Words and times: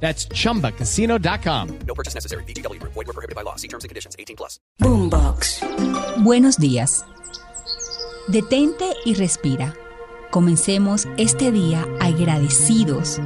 That's 0.00 0.28
chumbacasino.com. 0.28 1.78
No 1.86 1.94
purchase 1.94 2.14
necessary. 2.14 2.44
BGW. 2.44 2.80
Void 2.82 2.94
were 2.94 3.12
prohibited 3.12 3.34
by 3.34 3.42
law. 3.42 3.56
See 3.56 3.68
terms 3.68 3.82
and 3.82 3.88
conditions. 3.88 4.14
18 4.18 4.36
plus. 4.36 4.60
Boombox. 4.78 5.60
Buenos 6.22 6.58
días. 6.58 7.04
Detente 8.28 8.84
y 9.04 9.14
respira. 9.14 9.74
Comencemos 10.30 11.06
este 11.16 11.50
día 11.52 11.86
agradecidos 12.00 13.20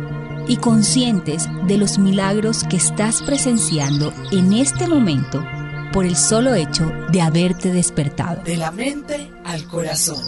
y 0.47 0.57
conscientes 0.59 1.49
de 1.67 1.79
los 1.79 1.99
milagros 1.99 2.65
que 2.65 2.77
estás 2.77 3.23
presenciando 3.23 4.13
en 4.31 4.53
este 4.53 4.87
momento 4.87 5.45
por 5.93 6.05
el 6.05 6.17
solo 6.17 6.55
hecho 6.55 6.91
de 7.11 7.21
haberte 7.23 7.73
despertado. 7.73 8.43
De 8.43 8.57
la 8.57 8.71
mente 8.71 9.31
al 9.45 9.65
corazón. 9.67 10.21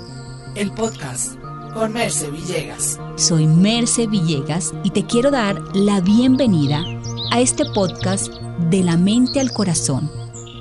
El 0.54 0.72
podcast 0.72 1.41
con 1.72 1.92
Merce 1.92 2.30
Villegas. 2.30 2.98
Soy 3.16 3.46
Merce 3.46 4.06
Villegas 4.06 4.74
y 4.84 4.90
te 4.90 5.04
quiero 5.04 5.30
dar 5.30 5.60
la 5.74 6.00
bienvenida 6.00 6.84
a 7.30 7.40
este 7.40 7.64
podcast 7.64 8.32
de 8.70 8.82
la 8.82 8.96
mente 8.96 9.40
al 9.40 9.52
corazón, 9.52 10.10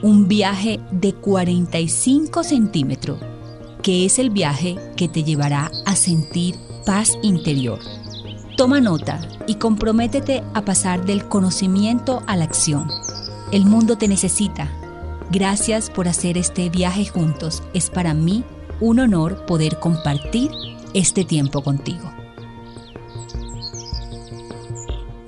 un 0.02 0.28
viaje 0.28 0.80
de 0.92 1.14
45 1.14 2.44
centímetros, 2.44 3.20
que 3.82 4.06
es 4.06 4.20
el 4.20 4.30
viaje 4.30 4.78
que 4.96 5.08
te 5.08 5.24
llevará 5.24 5.72
a 5.86 5.96
sentir 5.96 6.56
paz 6.86 7.18
interior. 7.24 7.80
Toma 8.56 8.80
nota 8.80 9.20
y 9.48 9.56
comprométete 9.56 10.44
a 10.54 10.64
pasar 10.64 11.06
del 11.06 11.28
conocimiento 11.28 12.24
a 12.28 12.38
la 12.38 12.46
acción. 12.46 12.88
El 13.52 13.66
mundo 13.66 13.98
te 13.98 14.08
necesita. 14.08 14.70
Gracias 15.30 15.90
por 15.90 16.08
hacer 16.08 16.38
este 16.38 16.70
viaje 16.70 17.06
juntos. 17.06 17.64
Es 17.74 17.90
para 17.90 18.14
mí 18.14 18.44
un 18.80 19.00
honor 19.00 19.46
poder 19.46 19.80
compartir 19.80 20.52
este 20.94 21.24
tiempo 21.24 21.62
contigo. 21.62 22.12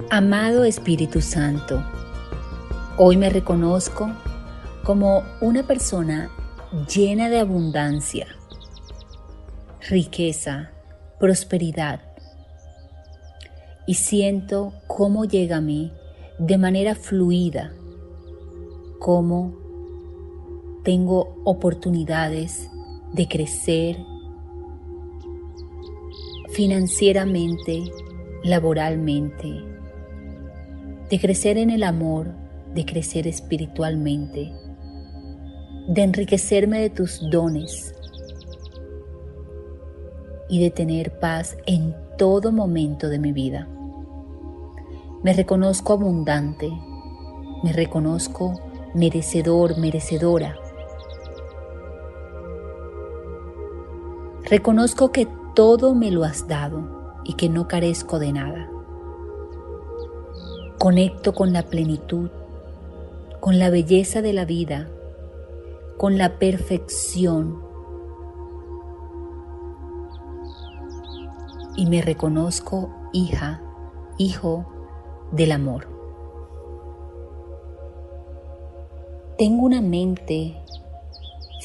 Amado 0.09 0.65
Espíritu 0.65 1.21
Santo, 1.21 1.83
hoy 2.97 3.17
me 3.17 3.29
reconozco 3.29 4.11
como 4.83 5.23
una 5.41 5.63
persona 5.63 6.29
llena 6.93 7.29
de 7.29 7.39
abundancia, 7.39 8.27
riqueza, 9.89 10.71
prosperidad 11.19 12.01
y 13.87 13.95
siento 13.95 14.73
cómo 14.87 15.25
llega 15.25 15.57
a 15.57 15.61
mí 15.61 15.93
de 16.39 16.57
manera 16.57 16.95
fluida, 16.95 17.73
cómo 18.99 19.53
tengo 20.83 21.41
oportunidades 21.45 22.69
de 23.13 23.27
crecer 23.27 23.97
financieramente, 26.53 27.91
laboralmente, 28.43 29.63
de 31.09 31.19
crecer 31.19 31.57
en 31.57 31.71
el 31.71 31.81
amor, 31.81 32.27
de 32.75 32.85
crecer 32.85 33.27
espiritualmente, 33.27 34.53
de 35.87 36.03
enriquecerme 36.03 36.79
de 36.79 36.91
tus 36.91 37.27
dones 37.31 37.95
y 40.47 40.61
de 40.61 40.69
tener 40.69 41.17
paz 41.19 41.57
en 41.65 41.95
todo 42.19 42.51
momento 42.51 43.09
de 43.09 43.17
mi 43.17 43.31
vida. 43.31 43.67
Me 45.23 45.33
reconozco 45.33 45.93
abundante, 45.93 46.69
me 47.63 47.73
reconozco 47.73 48.53
merecedor, 48.93 49.79
merecedora. 49.79 50.55
Reconozco 54.43 55.11
que 55.11 55.27
todo 55.53 55.93
me 55.93 56.11
lo 56.11 56.23
has 56.23 56.47
dado 56.47 57.21
y 57.23 57.33
que 57.33 57.49
no 57.49 57.67
carezco 57.67 58.19
de 58.19 58.33
nada. 58.33 58.69
Conecto 60.79 61.33
con 61.33 61.53
la 61.53 61.63
plenitud, 61.63 62.29
con 63.39 63.59
la 63.59 63.69
belleza 63.69 64.21
de 64.21 64.33
la 64.33 64.45
vida, 64.45 64.89
con 65.97 66.17
la 66.17 66.39
perfección 66.39 67.61
y 71.75 71.85
me 71.85 72.01
reconozco 72.01 72.89
hija, 73.13 73.61
hijo 74.17 74.65
del 75.31 75.51
amor. 75.51 75.87
Tengo 79.37 79.65
una 79.65 79.81
mente 79.81 80.55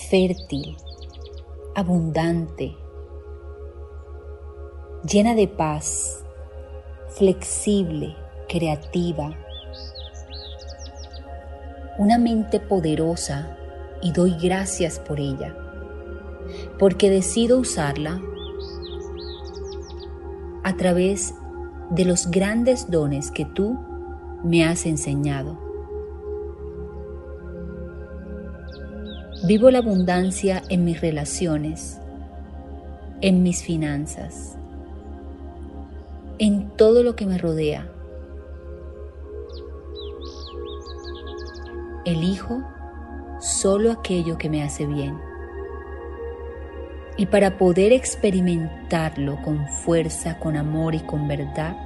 fértil, 0.08 0.76
abundante, 1.74 2.76
llena 5.04 5.34
de 5.34 5.46
paz, 5.46 6.24
flexible, 7.10 8.16
creativa, 8.48 9.36
una 11.98 12.18
mente 12.18 12.58
poderosa 12.60 13.56
y 14.02 14.12
doy 14.12 14.36
gracias 14.42 14.98
por 14.98 15.20
ella, 15.20 15.56
porque 16.78 17.10
decido 17.10 17.58
usarla 17.58 18.20
a 20.64 20.76
través 20.76 21.34
de 21.90 22.04
los 22.04 22.30
grandes 22.30 22.90
dones 22.90 23.30
que 23.30 23.44
tú 23.44 23.78
me 24.42 24.64
has 24.64 24.84
enseñado. 24.84 25.58
Vivo 29.46 29.70
la 29.70 29.78
abundancia 29.78 30.62
en 30.68 30.84
mis 30.84 31.00
relaciones, 31.00 32.00
en 33.20 33.42
mis 33.42 33.62
finanzas, 33.62 34.57
en 36.38 36.70
todo 36.76 37.02
lo 37.02 37.16
que 37.16 37.26
me 37.26 37.38
rodea. 37.38 37.90
Elijo 42.04 42.62
solo 43.40 43.92
aquello 43.92 44.38
que 44.38 44.48
me 44.48 44.62
hace 44.62 44.86
bien. 44.86 45.18
Y 47.16 47.26
para 47.26 47.58
poder 47.58 47.92
experimentarlo 47.92 49.42
con 49.42 49.66
fuerza, 49.68 50.38
con 50.38 50.56
amor 50.56 50.94
y 50.94 51.00
con 51.00 51.26
verdad, 51.26 51.76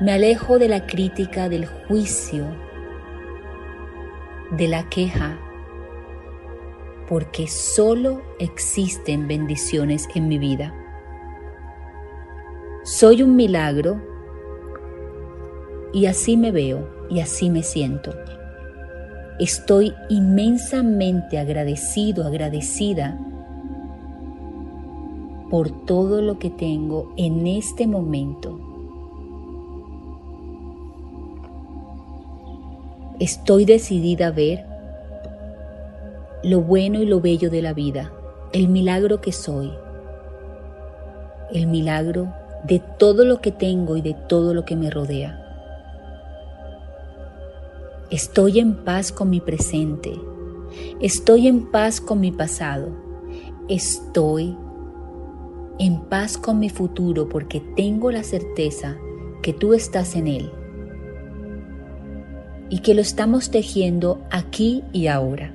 me 0.00 0.12
alejo 0.12 0.58
de 0.58 0.68
la 0.68 0.86
crítica, 0.86 1.48
del 1.48 1.66
juicio, 1.66 2.46
de 4.50 4.66
la 4.66 4.88
queja, 4.88 5.38
porque 7.08 7.46
solo 7.46 8.22
existen 8.40 9.28
bendiciones 9.28 10.08
en 10.14 10.26
mi 10.26 10.38
vida. 10.38 10.74
Soy 12.84 13.22
un 13.22 13.36
milagro 13.36 14.02
y 15.92 16.06
así 16.06 16.36
me 16.36 16.50
veo 16.50 16.88
y 17.08 17.20
así 17.20 17.48
me 17.48 17.62
siento. 17.62 18.12
Estoy 19.38 19.94
inmensamente 20.08 21.38
agradecido, 21.38 22.26
agradecida 22.26 23.16
por 25.48 25.70
todo 25.86 26.22
lo 26.22 26.40
que 26.40 26.50
tengo 26.50 27.12
en 27.16 27.46
este 27.46 27.86
momento. 27.86 28.58
Estoy 33.20 33.64
decidida 33.64 34.26
a 34.26 34.32
ver 34.32 34.66
lo 36.42 36.60
bueno 36.62 37.00
y 37.00 37.06
lo 37.06 37.20
bello 37.20 37.48
de 37.48 37.62
la 37.62 37.74
vida, 37.74 38.12
el 38.52 38.66
milagro 38.66 39.20
que 39.20 39.30
soy, 39.30 39.70
el 41.52 41.68
milagro 41.68 42.41
de 42.64 42.78
todo 42.98 43.24
lo 43.24 43.40
que 43.40 43.52
tengo 43.52 43.96
y 43.96 44.02
de 44.02 44.14
todo 44.14 44.54
lo 44.54 44.64
que 44.64 44.76
me 44.76 44.90
rodea. 44.90 45.38
Estoy 48.10 48.58
en 48.58 48.74
paz 48.84 49.10
con 49.10 49.30
mi 49.30 49.40
presente. 49.40 50.12
Estoy 51.00 51.48
en 51.48 51.70
paz 51.70 52.00
con 52.00 52.20
mi 52.20 52.30
pasado. 52.30 52.90
Estoy 53.68 54.56
en 55.78 56.00
paz 56.02 56.36
con 56.36 56.58
mi 56.58 56.68
futuro 56.68 57.28
porque 57.28 57.60
tengo 57.74 58.10
la 58.10 58.22
certeza 58.22 58.98
que 59.42 59.52
tú 59.52 59.74
estás 59.74 60.14
en 60.14 60.26
él 60.28 60.52
y 62.68 62.78
que 62.78 62.94
lo 62.94 63.00
estamos 63.00 63.50
tejiendo 63.50 64.22
aquí 64.30 64.84
y 64.92 65.06
ahora. 65.06 65.54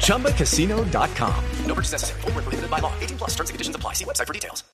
ChumbaCasino.com. 0.00 1.44
No 1.66 1.74
purchase 1.74 1.92
necessary. 1.92 2.20
Full 2.22 2.32
prohibited 2.32 2.70
by 2.70 2.80
law. 2.80 2.92
18 3.00 3.18
plus 3.18 3.30
terms 3.30 3.50
and 3.50 3.54
conditions 3.54 3.76
apply. 3.76 3.94
See 3.94 4.04
website 4.04 4.26
for 4.26 4.34
details. 4.34 4.64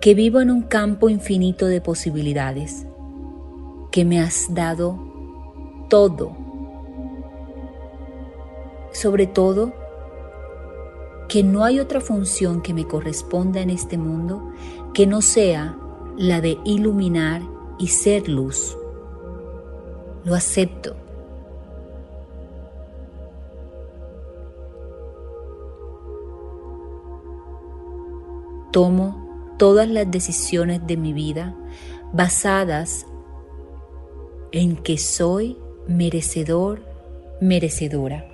Que 0.00 0.14
vivo 0.14 0.40
en 0.40 0.50
un 0.50 0.62
campo 0.62 1.08
infinito 1.08 1.66
de 1.66 1.80
posibilidades. 1.80 2.86
Que 3.92 4.04
me 4.04 4.20
has 4.20 4.46
dado 4.54 4.98
todo. 5.88 6.36
Sobre 8.92 9.26
todo, 9.26 9.72
que 11.28 11.42
no 11.42 11.64
hay 11.64 11.80
otra 11.80 12.00
función 12.00 12.62
que 12.62 12.72
me 12.72 12.86
corresponda 12.86 13.60
en 13.60 13.70
este 13.70 13.98
mundo 13.98 14.52
que 14.94 15.06
no 15.06 15.20
sea 15.20 15.76
la 16.16 16.40
de 16.40 16.58
iluminar 16.64 17.42
y 17.78 17.88
ser 17.88 18.28
luz. 18.28 18.76
Lo 20.24 20.34
acepto. 20.34 20.96
Tomo 28.76 29.54
todas 29.56 29.88
las 29.88 30.10
decisiones 30.10 30.86
de 30.86 30.98
mi 30.98 31.14
vida 31.14 31.56
basadas 32.12 33.06
en 34.52 34.76
que 34.76 34.98
soy 34.98 35.56
merecedor, 35.86 36.82
merecedora. 37.40 38.28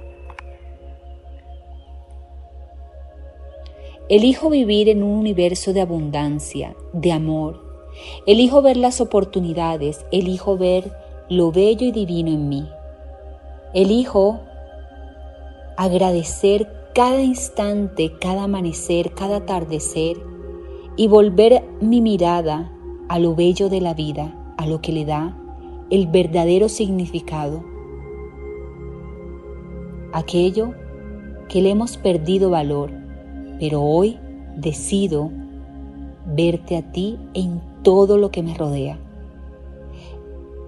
Elijo 4.08 4.50
vivir 4.50 4.88
en 4.88 5.04
un 5.04 5.16
universo 5.16 5.72
de 5.72 5.80
abundancia, 5.80 6.74
de 6.92 7.12
amor. 7.12 7.62
Elijo 8.26 8.62
ver 8.62 8.78
las 8.78 9.00
oportunidades, 9.00 10.04
elijo 10.10 10.58
ver 10.58 10.92
lo 11.28 11.52
bello 11.52 11.86
y 11.86 11.92
divino 11.92 12.30
en 12.30 12.48
mí. 12.48 12.68
Elijo 13.74 14.40
agradecer 15.76 16.68
cada 16.96 17.22
instante, 17.22 18.18
cada 18.20 18.42
amanecer, 18.42 19.12
cada 19.12 19.36
atardecer 19.36 20.31
y 20.96 21.08
volver 21.08 21.64
mi 21.80 22.00
mirada 22.00 22.70
a 23.08 23.18
lo 23.18 23.34
bello 23.34 23.68
de 23.68 23.80
la 23.80 23.94
vida, 23.94 24.54
a 24.56 24.66
lo 24.66 24.80
que 24.80 24.92
le 24.92 25.04
da 25.04 25.36
el 25.90 26.06
verdadero 26.06 26.68
significado. 26.68 27.64
Aquello 30.12 30.74
que 31.48 31.62
le 31.62 31.70
hemos 31.70 31.96
perdido 31.96 32.50
valor 32.50 33.02
pero 33.62 33.80
hoy 33.80 34.18
decido 34.56 35.30
verte 36.26 36.76
a 36.76 36.90
ti 36.90 37.16
en 37.32 37.62
todo 37.84 38.18
lo 38.18 38.32
que 38.32 38.42
me 38.42 38.54
rodea. 38.54 38.98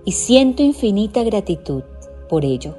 Y 0.05 0.13
siento 0.13 0.63
infinita 0.63 1.25
gratitud 1.25 1.83
por 2.29 2.45
ello. 2.45 2.77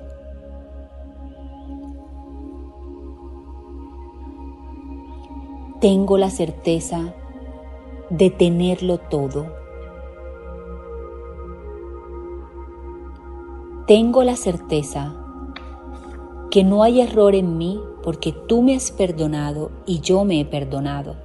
Tengo 5.81 6.17
la 6.17 6.29
certeza 6.29 7.13
de 8.17 8.29
tenerlo 8.29 8.97
todo. 8.97 9.47
Tengo 13.87 14.23
la 14.23 14.35
certeza 14.35 15.15
que 16.49 16.63
no 16.63 16.81
hay 16.83 17.01
error 17.01 17.35
en 17.35 17.57
mí 17.57 17.81
porque 18.03 18.31
tú 18.31 18.61
me 18.61 18.75
has 18.75 18.91
perdonado 18.91 19.71
y 19.85 19.99
yo 19.99 20.23
me 20.23 20.39
he 20.39 20.45
perdonado. 20.45 21.15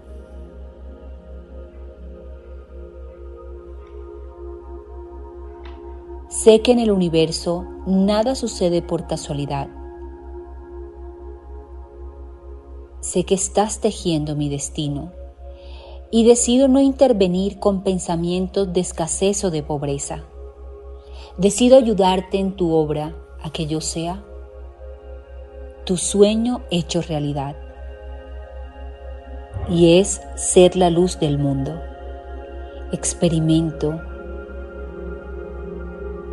Sé 6.29 6.61
que 6.63 6.73
en 6.73 6.81
el 6.81 6.91
universo 6.91 7.65
nada 7.87 8.35
sucede 8.35 8.83
por 8.83 9.07
casualidad. 9.07 9.69
Sé 13.01 13.25
que 13.25 13.35
estás 13.35 13.81
tejiendo 13.81 14.35
mi 14.35 14.49
destino 14.49 15.20
y 16.11 16.25
decido 16.25 16.69
no 16.69 16.81
intervenir 16.81 17.59
con 17.59 17.83
pensamientos 17.83 18.73
de 18.73 18.81
escasez 18.81 19.45
o 19.45 19.51
de 19.51 19.63
pobreza. 19.63 20.25
Decido 21.37 21.77
ayudarte 21.77 22.39
en 22.39 22.57
tu 22.57 22.73
obra 22.73 23.15
a 23.43 23.51
que 23.51 23.67
yo 23.67 23.81
sea 23.81 24.23
tu 25.85 25.97
sueño 25.97 26.63
hecho 26.71 27.03
realidad. 27.03 27.57
Y 29.69 29.99
es 29.99 30.21
ser 30.35 30.77
la 30.77 30.91
luz 30.91 31.19
del 31.21 31.39
mundo. 31.39 31.81
Experimento 32.93 34.01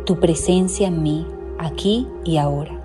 tu 0.08 0.18
presencia 0.18 0.88
en 0.88 1.02
mí, 1.02 1.26
aquí 1.58 2.06
y 2.24 2.38
ahora. 2.38 2.77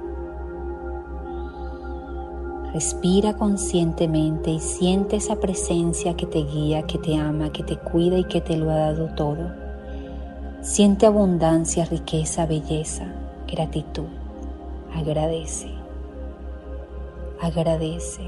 Respira 2.73 3.33
conscientemente 3.33 4.49
y 4.49 4.59
siente 4.59 5.17
esa 5.17 5.35
presencia 5.35 6.15
que 6.15 6.25
te 6.25 6.39
guía, 6.39 6.81
que 6.87 6.97
te 6.97 7.15
ama, 7.15 7.51
que 7.51 7.61
te 7.61 7.77
cuida 7.77 8.17
y 8.17 8.23
que 8.23 8.41
te 8.41 8.57
lo 8.57 8.71
ha 8.71 8.77
dado 8.77 9.09
todo. 9.13 9.51
Siente 10.61 11.05
abundancia, 11.05 11.85
riqueza, 11.85 12.47
belleza, 12.47 13.05
gratitud. 13.47 14.07
Agradece. 14.95 15.71
Agradece 17.39 18.23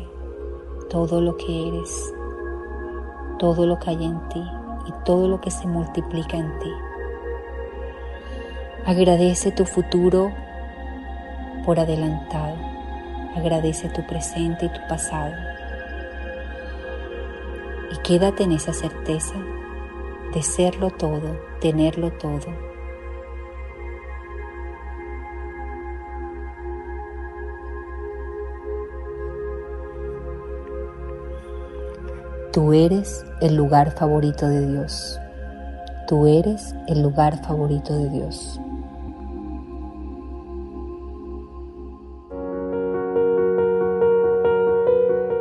todo 0.91 1.21
lo 1.21 1.37
que 1.37 1.67
eres, 1.67 2.13
todo 3.39 3.65
lo 3.65 3.79
que 3.79 3.89
hay 3.89 4.03
en 4.05 4.29
ti 4.29 4.43
y 4.87 4.91
todo 5.05 5.27
lo 5.27 5.41
que 5.41 5.49
se 5.49 5.65
multiplica 5.65 6.37
en 6.37 6.59
ti. 6.59 6.71
Agradece 8.85 9.51
tu 9.51 9.65
futuro 9.65 10.31
por 11.65 11.79
adelantado. 11.79 12.74
Agradece 13.35 13.89
tu 13.89 14.05
presente 14.07 14.65
y 14.65 14.69
tu 14.69 14.87
pasado. 14.87 15.33
Y 17.91 17.97
quédate 17.97 18.43
en 18.43 18.53
esa 18.53 18.73
certeza 18.73 19.35
de 20.33 20.41
serlo 20.41 20.89
todo, 20.89 21.39
tenerlo 21.59 22.11
todo 22.13 22.75
Tú 32.55 32.71
eres 32.71 33.25
el 33.41 33.57
lugar 33.57 33.91
favorito 33.91 34.47
de 34.47 34.65
Dios. 34.65 35.19
Tú 36.07 36.25
eres 36.25 36.73
el 36.87 37.01
lugar 37.01 37.43
favorito 37.43 37.93
de 37.93 38.07
Dios. 38.07 38.61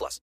plus. 0.00 0.18